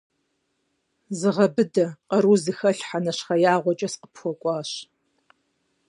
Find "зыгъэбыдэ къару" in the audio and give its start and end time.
1.17-2.37